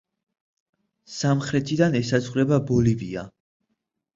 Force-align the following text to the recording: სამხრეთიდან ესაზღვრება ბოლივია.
სამხრეთიდან 1.17 1.99
ესაზღვრება 2.01 2.59
ბოლივია. 2.71 3.29